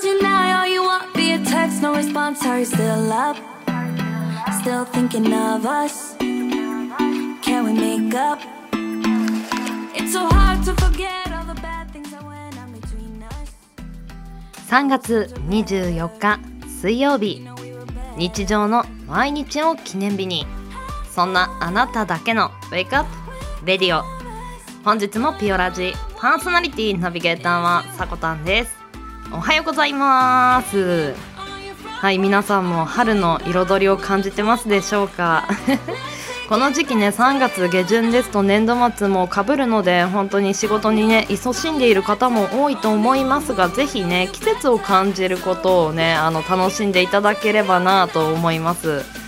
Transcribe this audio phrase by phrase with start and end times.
[0.00, 2.42] Tonight, all you want via text, no response.
[2.46, 3.36] Are you still up?
[4.62, 6.16] Still thinking of us?
[6.18, 8.38] Can we make up?
[9.94, 13.52] It's so hard to forget all the bad things that went on between us.
[14.70, 17.46] 3月24日水曜日
[18.16, 20.46] 日常の毎日を記念日に
[21.14, 23.04] そんなあなただけのウェイクアッ
[23.60, 24.02] プレディオ
[24.84, 28.74] 本日もピオラジパーソナリティナビゲーターはさこたんです。
[29.32, 31.14] おはようございます。
[31.84, 35.46] はい皆さんも春の彩りを感じてますでしょうか。
[36.48, 49.25] この時期ね3月下旬ですと年度末もかぶるので本当に仕事にね勤しんでいる方も多いと思いますがぜひね季節を感じることをねあの楽しんでいただければなと思います。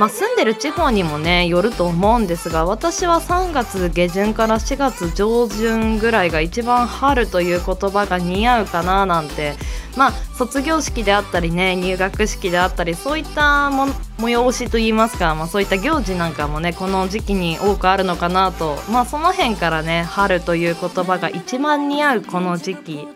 [0.00, 9.54] まあ、住んでる地方にもねよると思うんですが私は3月下旬から4月上旬ぐらいが一番春という言葉が似合うかななんて。
[9.96, 18.76] まあ卒業式であったりね入学式であったりそういったも催しといいますか、まあ、そういった行事なんかもねこの時期に多くあるのかなと。
[18.88, 23.08] まあその辺からね春という言葉が一番似合うこの時期。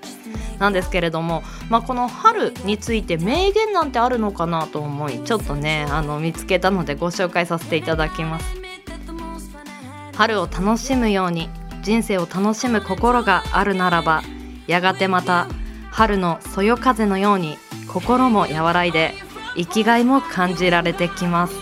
[0.58, 8.46] なんですけれども、まあ、この春について名言なんてあるのかなと思いちょっとねあの見つけたのでご紹介させていただきます。
[10.16, 11.48] 春を楽しむように
[11.82, 14.22] 人生を楽しむ心があるならば
[14.66, 15.48] やがてまた
[15.90, 17.58] 春のそよ風のように
[17.88, 19.12] 心も和らいで
[19.56, 21.54] 生きがいも感じられてきます。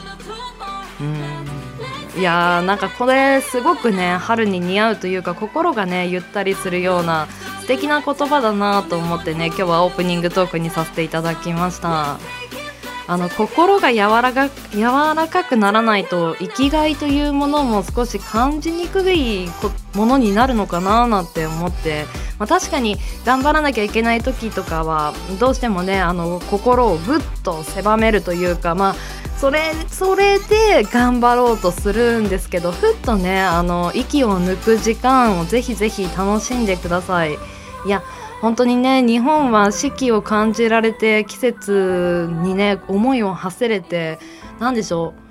[1.01, 2.21] うん。
[2.21, 7.27] いやーなんかこれすごくね春に似合うというか心がねゆったりするような
[7.63, 12.19] 素敵な言葉だなと思ってね今日はオープニングトークにさせていただきました。
[13.09, 14.83] あの心が柔らか柔
[15.15, 19.49] らかくならないと生きがいというものも少し感じにくい
[19.95, 22.05] ものになるのかななんて思って、
[22.39, 28.95] まあ、確かに頑張らなきゃいけない時とかはどうしてもねあの心をぐっと狭めるというかまあ
[29.43, 37.33] それそれで頑張ろうとするんですけどふっとねあの息を抜く時間をぜひぜひ楽しんでください。
[37.85, 38.05] いや
[38.41, 44.21] 本当にね日本は四季を感じられて季節にね思いを馳せれて
[44.61, 45.22] 何でしょう？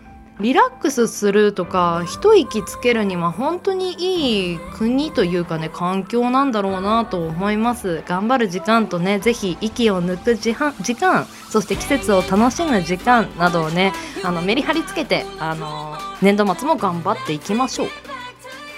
[0.41, 8.03] リラックスするとか一息つけるには本当にいい国というかね環境なんだろうなと思います。
[8.07, 13.93] 頑張る時間とねぜひ息を抜く時間そして季節を楽しむ時間などをね
[14.23, 17.87] あのメリハリつけてあの年度末も頑張っていきましょう。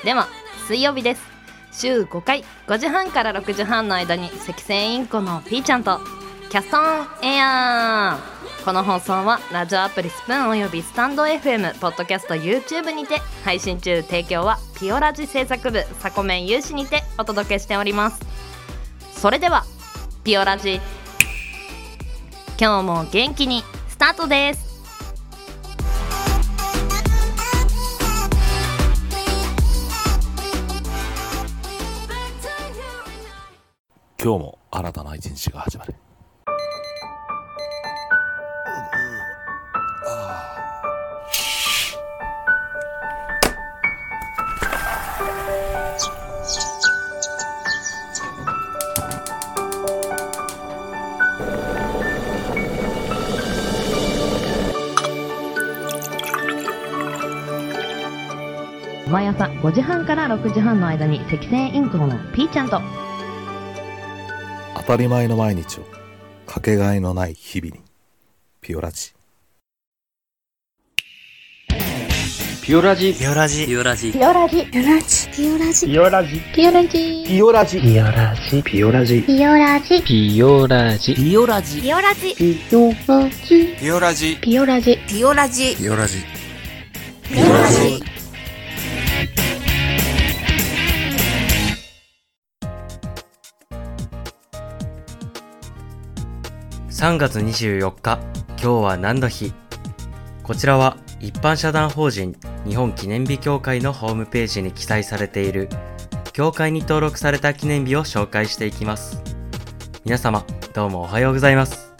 [0.03, 0.27] では
[0.67, 1.23] 水曜日です。
[1.71, 5.99] 週5回5時半から6時半の間に赤線インコのピーちゃんと
[6.49, 8.19] キャストンエア。
[8.29, 8.32] ー
[8.63, 18.21] この放送はラジオアプリスプーンおよびスタンド FM ポッドキャスト YouTube にて配信中提供はピオラジ制作部サコメン有志にてお届けしております。
[19.11, 19.65] それでは
[20.23, 20.79] ピオラジ
[22.57, 24.63] 今日も元気にスタートです。
[34.23, 35.95] 今日も新たな一日が始まる。
[59.13, 62.81] 毎朝5時半から6時半の間に赤線インコのピーちゃんと
[64.75, 65.83] 当たり前の毎日を
[66.47, 67.83] かけがえのない日々に
[68.59, 69.13] ピオラジ
[72.63, 74.57] ピオラジピオラジピオラジピオラジ。
[74.63, 75.29] ピオラジ。
[75.31, 75.87] ピオラジ。
[75.87, 77.21] ピオラジピオラジ。
[77.21, 80.21] ピオラジピオラジピオラジピオラジ。
[80.23, 83.77] ピオラジピオラジピオラジ。
[83.77, 85.29] ピオラジピオラジピオラジ。
[85.29, 86.25] ピオラジピオラジ
[87.27, 88.12] ピオラジ。
[97.03, 98.17] 3月24日
[98.51, 99.51] 今日は何の日？
[100.41, 102.33] こちらは一般社団法人
[102.65, 105.67] 日本記念日協会のホームページに記載されている
[106.31, 109.21] 協会に登録された記念日を紹介していきます。
[110.05, 111.93] 皆様どうもおはようございます。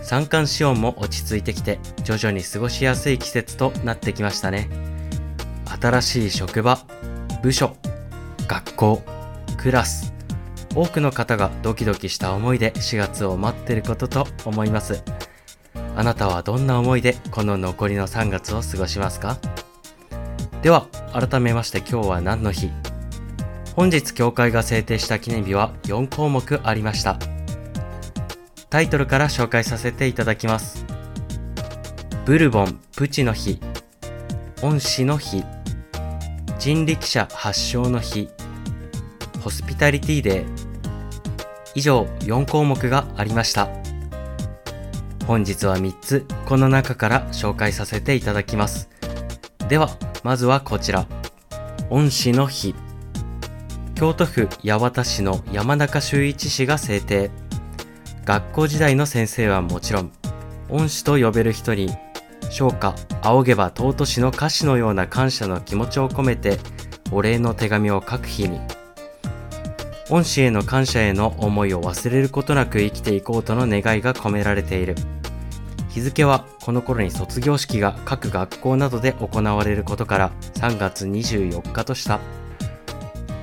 [0.00, 4.70] 三寒四温も落ち着いてきて徐々に過ごしやすい季節となってきましたね。
[5.78, 6.78] 新しい職場
[7.42, 7.76] 部署
[8.48, 9.02] 学校
[9.58, 10.14] クラス
[10.76, 15.02] 多くの方がドキドキした思いで4月を待ってることと思います。
[15.96, 19.38] あなたはどんな思いでこの残りの3月を過ごしますか？
[20.60, 22.70] では改めまして今日は何の日？
[23.74, 27.18] 本日協会が制定した記念日は4項目ありました。
[28.68, 30.84] タイトルから紹介させていただきます。
[32.26, 33.60] ブルボンプチの日。
[34.62, 35.42] 恩師の日。
[36.58, 38.28] 人力車発祥の日。
[39.42, 40.65] ホスピタリティデー。
[41.76, 43.68] 以上4項目がありました。
[45.26, 48.88] 本日は3つこの中から紹介させていただきます。
[49.68, 49.90] では
[50.24, 51.06] まずはこちら。
[51.90, 52.74] 恩師の日。
[53.94, 57.30] 京都府八幡市の山中修一氏が制定。
[58.24, 60.10] 学校時代の先生はもちろん
[60.68, 61.90] 恩師と呼べる人に
[62.50, 66.58] 唱歌仰げば尊しの歌詞のような感謝の気持ちを込めて
[67.12, 68.60] お礼の手紙を書く日に
[70.10, 74.94] 恩師への感謝への思いを忘れることなく生きていこうとの願いが込められている。
[75.88, 82.20] 日付はこの頃に卒業式が各学校などで行われることから3月24日とした。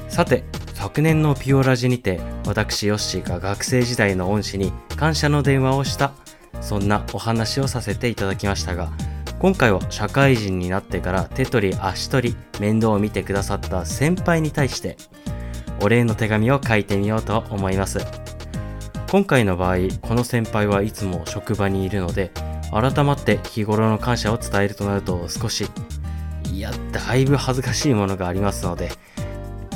[0.07, 0.43] さて
[0.73, 6.13] 昨年のピオラジにて私ヨッシーが学生時代の恩師に感謝の電話をした。
[6.63, 8.91] そんなお話をさせていただきましたが
[9.39, 14.97] 今回は社会人になってから手取り足取り面倒を見てくださった先輩に対して
[15.81, 17.99] お礼の手紙を書いてみようと思います。
[19.11, 22.31] 今回の場合この先輩はいつも職場にいるので
[22.71, 25.67] 改まって日頃の感謝を伝えるとなると少し
[26.51, 28.89] いやだいぶ恥ずかしいものがありますので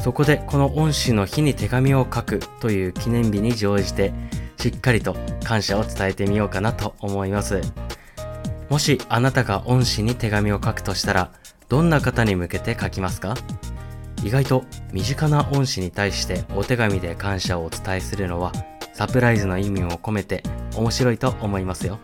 [0.03, 4.11] そこでこの恩師の日に手紙を書くという記念日に乗じて
[4.57, 7.61] しっかりと感謝を伝えてみようかなと思います。
[8.69, 11.31] もしあなたが恩師に手紙を書くとしたら
[11.69, 13.35] どんな方に向けて書きますか？
[14.23, 18.51] 意外と身近な恩師に対してお手紙で感謝をお伝えするのは
[18.93, 20.43] サプライズの意味を込めて
[20.75, 21.99] 面白いと思いますよ。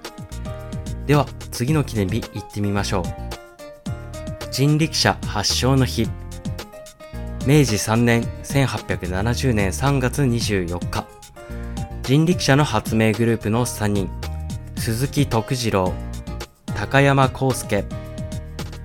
[1.06, 3.04] では次の記念日行ってみましょう。
[4.51, 6.07] 人力車発祥の日。
[7.45, 11.06] 明治3年1870年3月24日。
[12.04, 14.09] 人力車の発明グループの3人。
[14.77, 15.94] 鈴木徳次郎
[16.75, 17.86] 高山康介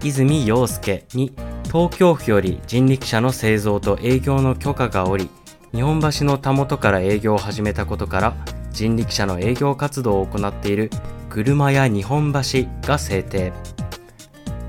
[0.02, 1.32] 泉洋介に
[1.68, 5.28] 東京府より人力車の製造と営業の許可が下り
[5.74, 8.34] 日本橋のたもとから営業を始めたことから
[8.70, 10.90] 人力車の営業活動を行っている
[11.28, 12.38] 車屋日本橋
[12.86, 13.52] が制定。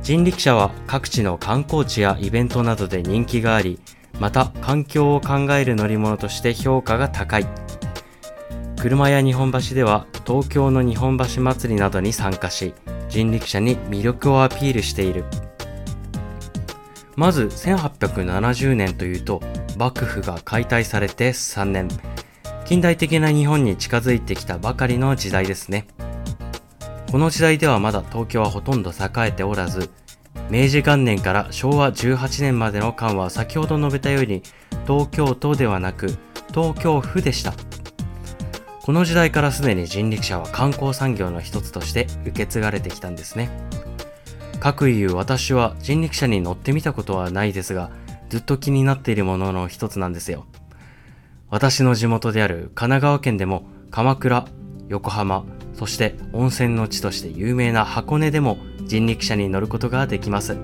[0.03, 3.79] 人力車は各地の観光地やイベントなどで人気があり
[4.19, 7.47] また環境を考える乗り物として評価が高い。
[8.77, 12.73] 車屋日本橋では東京の日本橋祭りなどに参加し
[13.07, 15.23] 人力車に魅力をアピールしている。
[17.19, 19.41] まず1870年というと
[19.77, 21.89] 幕府が解体されて3年。
[22.63, 25.85] 近代的な日本に近づいてきたばかりの時代ですね。
[27.11, 29.89] この時代ではまだ東京はほとんど栄えておらず
[30.49, 34.41] 明治元年から昭和18年までの間は先ほど述べたように
[34.87, 36.15] 東京都ではなく
[36.53, 37.53] 東京府でした。
[38.81, 43.49] この時代からすでに人力車は観光産業の一つとして受け継がれてきたんですね。
[44.59, 47.91] 各言う私は人力車に乗ってみたことはないですが
[48.29, 50.45] ずっと気になっているものの一つなんですよ。
[51.49, 54.45] 私の地元である神奈川県でも鎌倉
[54.87, 60.57] 横浜そして温泉の地として有名な箱根でも人力車に乗ることができます。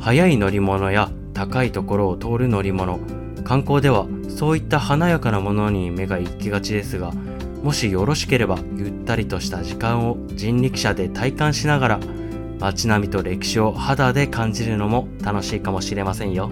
[0.00, 3.00] 速い乗り物や高いところを通る乗り物
[3.42, 7.12] 観光ではそういった華やかなものに目が行きがちですが
[7.62, 12.00] もしよろしければゆったりとした時間を人力車で体感しながら
[12.58, 16.50] 街並みと歴史を肌で感じるのも楽しいかもしれませんよ。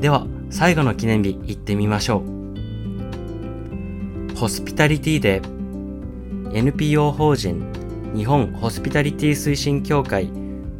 [0.00, 2.22] では最後の記念日行ってみましょ
[4.34, 4.36] う。
[4.36, 6.54] ホスピタリティデー。
[6.54, 7.64] NPO 法人
[8.14, 10.30] 日本ホスピタリティ推進協会。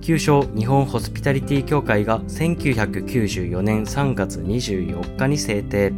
[0.02, 5.92] 旧称日本ホスピタリティ協会が1994年3月24日に制定。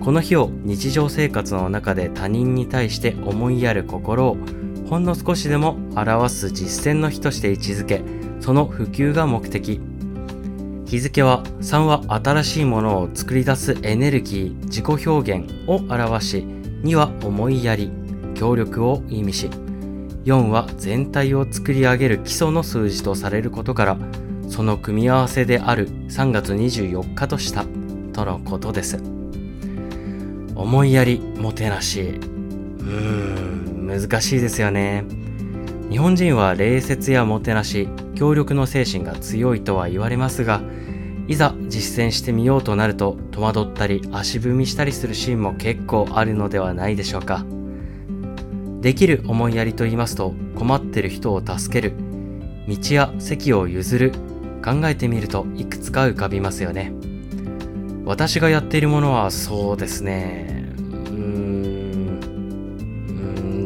[0.00, 4.36] この日を日常生活の中で他人に対して思いやる心を
[4.88, 8.02] ほんの少しでも表す実践の日として位置づけ
[8.40, 9.80] その普及が目的。
[10.86, 16.38] 日付は3は新しいものを作り出すエネルギー自己表現を表し
[16.82, 17.90] 2は思いやり
[18.34, 19.50] 協力を意味し
[20.24, 23.96] 4は全体を作り上げる基礎の数字とされることから
[24.48, 27.64] その組み合わせである3月24日とした
[28.12, 29.02] とのことです。
[30.54, 32.00] 思いやりもてなし。
[32.02, 33.63] うーん。
[33.94, 35.04] 難しいですよね。
[35.88, 40.62] 日本人は礼節やもてなし協力の精神が強いとは言われますが
[41.28, 47.44] いざ実践してみようとなると戸惑ったり足踏みしたりするシーンも結構あるのではないでしょうか。
[48.80, 51.94] できる思いやりと言いますと困ってる人を助ける
[52.68, 54.10] 道や席を譲る
[54.64, 56.92] 考えてみるといくつか浮かびますよね。
[58.04, 60.63] 私がやっているものはそうですね。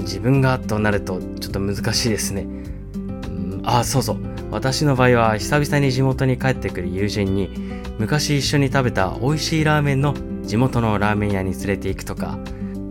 [0.08, 2.42] 自分がとなるとちょっと難しいですね。
[2.42, 4.16] うんあそうそう。
[4.50, 7.50] 私の場合は久々に地元に帰ってくる友人に
[7.98, 12.38] 昔一緒に食べた美味しいラーメンの地元のラーメン屋に連れて行くとか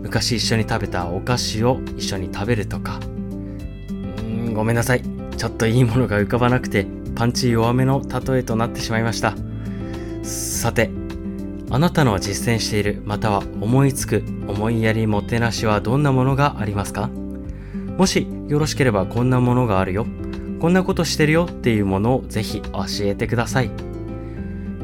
[0.00, 3.00] 昔一緒に食べたお菓子を一緒に食べるとか。
[3.00, 5.02] うんごめんなさい。
[5.36, 9.34] ちょっといいものが浮かばなくてパンチ弱めの例えとなってしまいました。
[10.22, 10.90] さて
[11.70, 17.10] あなたの実践しているまたは思いつく思いやりもてなしはどんなものがありますか？
[17.98, 20.06] もしよろしければこんなものがあるよ。
[20.60, 23.70] こんなことしてるよっていうものをぜひ教えてください。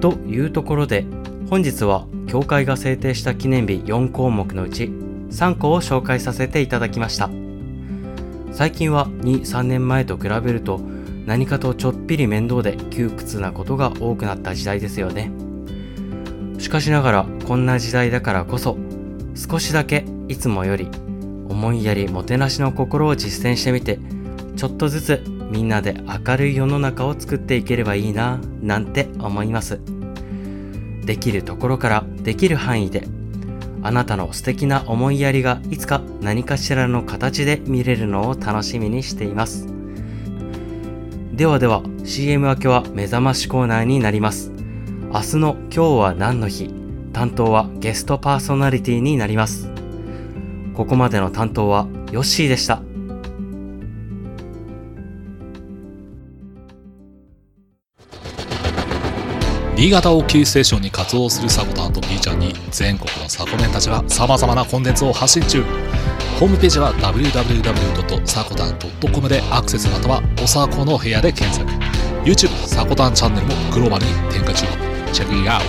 [0.00, 1.06] というところで
[1.48, 4.84] 本日は協会が制定した記念日4項目のうち
[5.30, 7.30] 3個を紹介させていただきました。
[8.52, 10.80] 最近は23年前と比べると
[11.26, 15.32] 何かとちょっぴり面倒で窮屈なことが多くなった時代ですよね。
[16.64, 18.78] しかしながらこんな時代だからこそ
[19.34, 20.88] 少しだけいつもより
[21.46, 23.98] 思いやりもてなしの心を実践してみて
[24.56, 25.94] ちょっとずつみんなで
[26.26, 29.78] 明るい世の中を作っていければいいななんて思います。
[31.04, 33.06] できるところからできる範囲で
[33.82, 39.68] あなたの素敵な思いやりがいつか何かしらの形で見れるのを楽しみにしています。
[41.34, 44.53] ではでは CM 明けは目覚ましコーナーになります。
[45.14, 46.74] 明日の今日は何の日？
[47.12, 49.70] 担当はゲストパーソナリティになります。
[50.74, 52.82] ここまでの担当はヨッシーでした。
[59.76, 65.62] 新潟をキーステーションに活動するサコタンと B ちゃんに全国のサコメンたちが様々なコンテンツを発信中。
[66.40, 71.70] ホームページは www.sakotan.com でアクセスまたはおさこの部屋で検索。
[72.24, 74.66] YouTube サコタンチャンネルもグローバルに展開中。
[75.14, 75.66] チェックイアウト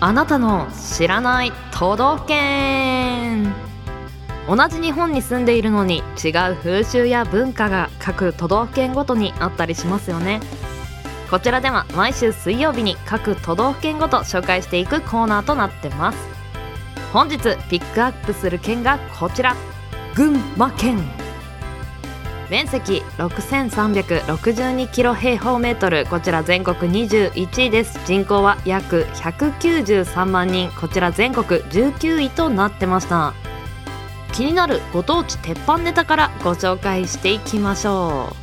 [0.00, 3.52] あなたの知らない都道府県。
[4.48, 10.40] 同じ日本に住んでいるのに違う風習や文化が各都道府県ごとにあったりしますよね。
[11.30, 16.18] こちらでは毎週水曜日に各都道府県ごと紹介していくコーナーとなってます。
[17.12, 17.36] 本日
[17.68, 19.54] ピックアップする県がこちら。
[20.14, 21.21] 群馬県。
[22.52, 26.04] 面積6362キロ平方メートル。
[26.04, 27.98] こちら全国21位です。
[28.04, 30.70] 人口は約193万人。
[30.78, 33.32] こちら全国19位となってました。
[34.34, 38.34] 気になるご当地鉄板ネタからご紹介していきましょ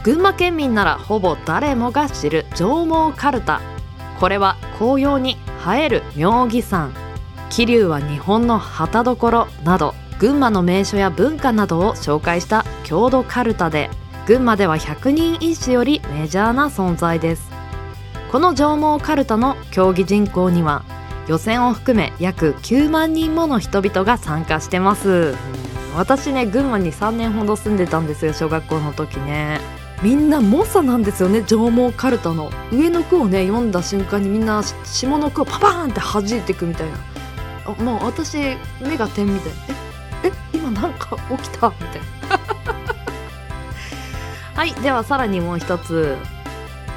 [0.00, 0.02] う。
[0.02, 3.62] 群馬県民ならほぼ誰もが知る上毛かるた。
[4.20, 6.92] これは紅葉に映える妙義山。
[7.48, 13.90] 桐生は日本の旗所など群馬の名所や文化などを紹介した郷土かるたで
[14.26, 17.50] 群馬では百人一首よりメジャーな存在です。
[18.32, 20.84] この上毛かるたの競技人口には
[21.28, 25.34] 予選を含め約9万人もの人々が参加してます。
[25.94, 29.60] 私ね群馬に3年ほど住んでたんですよ小学校の時ね。
[30.02, 32.50] みんな猛者なんですよね上毛かるたの。
[32.72, 36.96] 上の句をね読んだ瞬間にみんな下の句をパパーンって弾いていくみたいな。
[37.66, 38.38] あもう私
[38.80, 39.58] 目が点みたいな。
[39.82, 39.85] え？
[40.80, 42.06] なんか起きたみたいな。
[44.54, 46.16] はいではさらにもう一つ。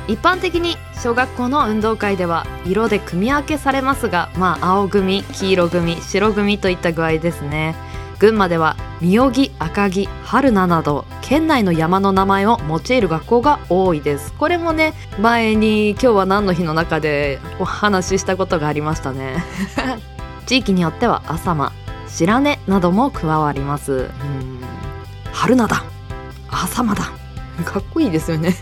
[0.07, 7.75] 一般的に小学校の運動会では色で組み分けされますがまあ青組黄色組白組といった具合ですね。
[8.17, 14.33] 群馬では御木赤城春菜など県内の山の名前を用いる学校が多いです。
[14.33, 19.43] これもね前に今日は何の日の中でお話ししたことがありましたね。
[20.47, 21.71] 地域によっては朝間
[22.09, 23.91] 白根なども加わります。
[23.93, 24.09] うん。
[25.31, 25.83] 春菜だ。
[26.49, 27.11] 朝間だ。
[27.63, 28.55] かっこいいですよね。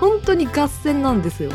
[0.00, 1.50] 本当に合戦なんですよ。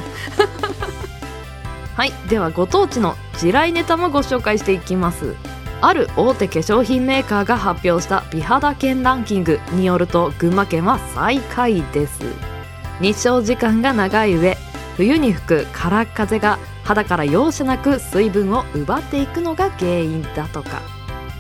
[1.96, 2.12] はい。
[2.28, 5.36] ではご当地の地雷ネタもご紹介していきます。
[5.82, 12.22] ある大手化粧品メーカーが発表した美肌県ランキングによると群馬県は最下位です。
[13.02, 14.58] 日照時間が長い上
[14.96, 20.82] 冬に吹く空っ風が肌から容赦なく水分を奪っていくのが原因だとか。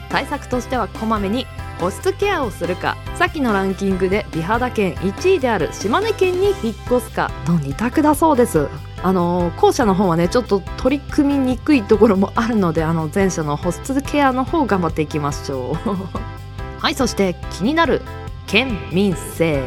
[0.10, 1.48] 対策としてはこまめに
[1.80, 2.98] 保湿ケアをするか。
[3.16, 7.32] さっきのランキングで美肌県1位である島根県に引っ越すか。
[7.48, 8.68] の2択だそうです。
[9.02, 15.90] あの後者の方はねちょっと取り組みにくいところもあるのであの前者の保湿ケアの方頑張っていきましょう。
[16.80, 18.02] はいそして気になる
[18.46, 19.64] 県民性。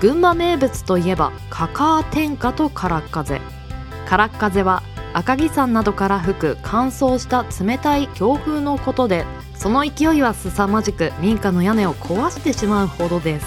[0.00, 3.40] 群馬名物といえばカカア天下と空っ風。
[4.08, 4.82] 空っ風は
[5.14, 13.46] 赤城山などから吹く乾燥した冷たい強風のことでその勢いは凄まじく民家の屋根を壊してしまうほどです。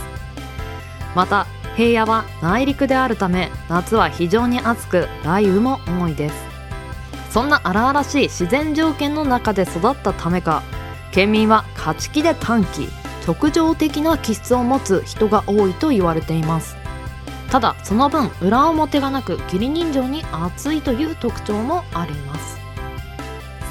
[1.15, 6.35] また平野は内陸であるため夏は非常に暑く雷雨も多いです。
[7.31, 10.63] そんな荒々しい自然条件の中で育ったためか
[11.11, 12.87] 県民は勝ち気で短気
[13.27, 16.77] 直情的な気質を持つ人が多いと言われています。
[17.55, 22.57] ただその分裏表がなく義理人情に熱いという特徴もあります。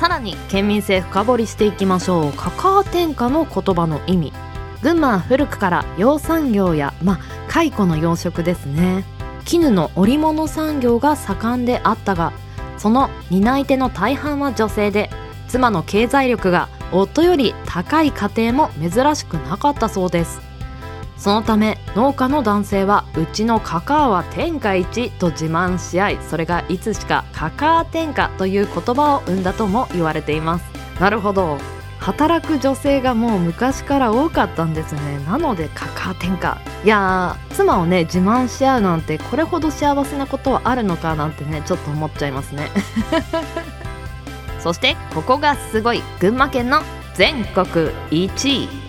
[0.01, 2.33] さらに県民性深掘りしていきましょう。
[2.33, 4.33] カカア天下の言葉の意味。
[4.81, 9.05] 群馬は古くから養蚕業やまあ蚕の養殖ですね。
[9.45, 12.33] 絹の織物産業が盛んであったが
[12.79, 15.11] その担い手の大半は女性で
[15.47, 20.54] 妻の経済力が夫より高い家庭も珍しくなかったそうです。
[21.25, 30.67] そのため農家の男性はうちのカカアは天下一と自慢し合いそれがいつしかカカア天下という言葉を生んだとも言われています。
[31.01, 31.57] なるほど。
[31.99, 35.19] 働く女性がもう昔から多かったんですね。
[35.27, 36.61] なのでカカア天下。
[36.85, 42.69] いやー妻をね自慢し合うなんてこれほど幸せなことはあるのかなんてねちょっと思っちゃいますね。
[44.61, 46.03] そしてここがすごい。
[46.21, 46.83] 群馬県の
[47.15, 47.65] 全国
[48.11, 48.84] 1位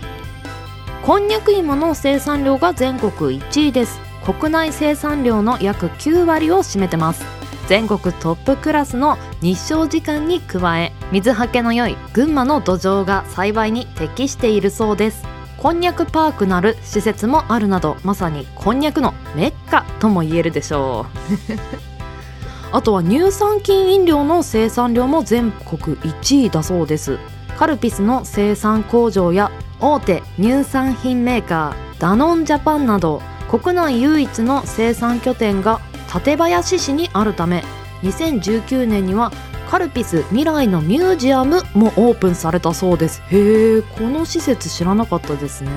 [1.06, 4.00] こんにゃく芋の生産量が全国1位です。
[4.26, 7.24] 国内生産量の約9割を占めてます。
[7.68, 15.24] 全国トップクラスの日照時間に加え水はけの良い群馬の土壌が栽培に適しているそうです。
[15.60, 22.74] こんにゃくパークなる施設もあるなどまさにこんにゃくのメッカとも言えるでしょう。
[22.76, 27.20] あとは乳酸菌飲料の生産量も全国1位だそうです。
[27.58, 35.80] カルピスの生産工場や大手乳産品メーカーダノンジャパンなど国内唯一の生産拠点が
[36.12, 37.64] 館林市にあるため
[38.04, 39.32] 2019年には
[39.70, 43.22] カルピス未来のミュージアムもオープンされたそうです。
[43.32, 45.72] へえこの施設知らなかったですね。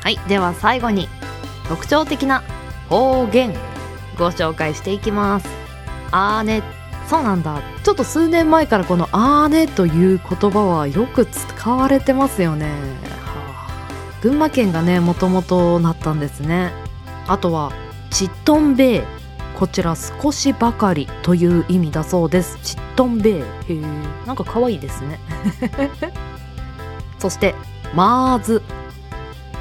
[0.00, 1.08] はいでは最後に
[1.68, 2.42] 特徴的な
[2.88, 3.52] 方言
[4.16, 5.48] ご紹介していきます。
[6.12, 6.62] あーね
[7.10, 7.60] そうなんだ。
[7.82, 13.68] ちょっと数年前からこの「あーね」という言葉はよく使われてますよね、はあ、
[14.22, 16.72] 群馬県がねもともとなったんですね。
[17.26, 17.72] あとは
[18.10, 19.02] 「チットンベイ」
[19.58, 22.58] こちら少しばかりという意味だそうです。
[22.62, 23.82] チットンベイへえ。
[24.24, 25.18] なんか可愛いですね。
[27.18, 27.56] そして
[27.92, 28.62] マーズ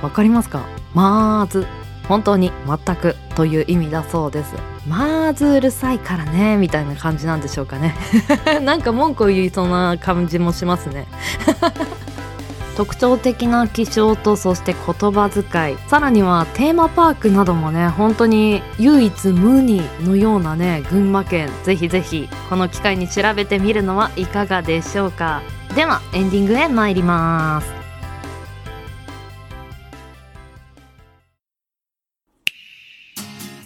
[0.03, 0.61] わかりますか？
[0.93, 1.65] マーズ
[2.07, 4.53] 本当に全くという意味だそうです。
[4.89, 7.95] まずうるさいからねみたいな感じなんでしょうかね。
[8.63, 11.05] なんか文句を言いそうな感じもしますね。
[12.75, 15.77] 特徴的な気象とそして言葉遣い。
[15.87, 21.49] さらにはテーマパークなどもね本当に唯一無二のようなね群馬県。
[21.63, 25.41] ぜひぜひこの機会に調べてみるのはいかがでしょうか。
[25.75, 27.78] ではエンディングへ参ります。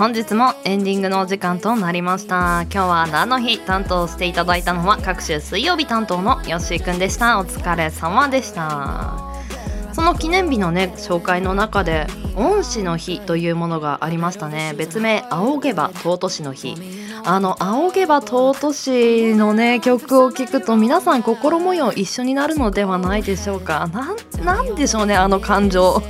[0.00, 2.62] 本日もエンディングのお時間となりました。
[2.62, 3.58] 今日は何の日？
[3.58, 7.38] 担当していただいたのは各種水曜日担当のよっしーくんでした。
[7.38, 9.29] お疲れ様でした。
[10.00, 14.72] その記念日のね紹介の中で恩師の日というものがありましたね。
[14.78, 16.74] 別名仰げば尊しの日。
[17.22, 23.90] あの仰げば尊しのね曲を聴くと皆さん心模様一緒になるのではないでしょうか。
[23.92, 26.02] なんなんでしょうねあの感情。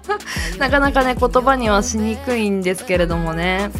[0.58, 3.70] なかなかね言葉にはしにくいんですけれどもね。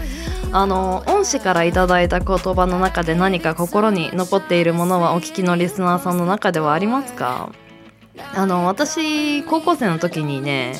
[0.52, 7.50] あの恩師からいただいた言葉の中で何か心に残っているものはお聞きのリスナーさんの中ではありますか？
[8.34, 10.74] あの私高校生の時にね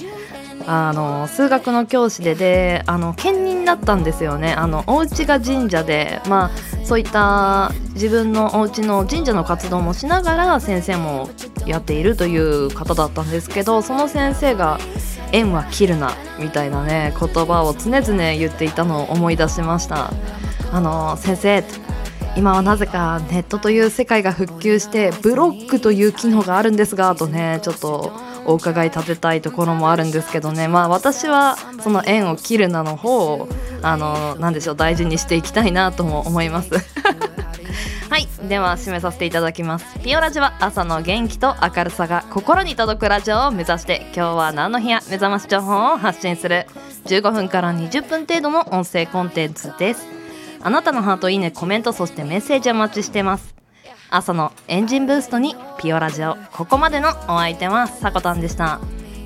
[0.66, 6.50] あの数学の教師でであの兼任だったんですよねあのお家が神社でまあ
[6.84, 11.28] そういった自分のお家の神社の活動もしながら先生も
[11.66, 14.78] やっているという方だったんですけどその先生が
[15.32, 20.12] 「縁は切るな」みたいなね言葉を常々言っていたのを思い出しました。
[20.72, 21.64] あの先生
[22.36, 28.12] 今はなぜかネットという世界が復旧してブロックという機能があるんですがとねちょっと
[28.46, 30.68] お伺い立てたいところもあるんですけどね。
[30.68, 33.48] まあ私はその縁を切るなの方を
[33.82, 36.70] あのなんでしょう大事にしていきたいなとも思います。
[38.10, 39.86] はいでは締めさせていただきます。
[40.00, 45.00] ピオラジは朝の元気と明るさが心に届くラジオを目指して今日は何の日や？
[45.08, 46.66] 目覚まし情報を発信する。
[47.06, 50.13] 15分から20分程度の音声コンテンツです。
[50.64, 53.54] あなたのハートいいねコメントそしてメッセージお待ちしてます。
[54.08, 58.80] 朝のエンジンブーストにピオラジオここまでのお相手はさこたんでした。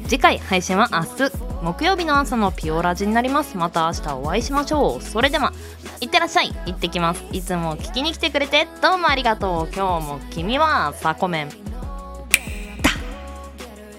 [0.08, 3.56] 次回配信は明日木曜日の朝のピオラジになります。
[3.56, 5.02] また明日お会いしましょう。
[5.02, 5.52] それでは
[6.00, 6.52] いってらっしゃい。
[6.66, 7.24] 行ってきます。
[7.30, 9.72] いつも聞きに来てくれてどうもありがとう。
[9.72, 11.54] 今日も君はサコメンだ。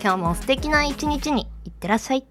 [0.04, 2.26] 今日も素敵な一日にいってらっしゃい。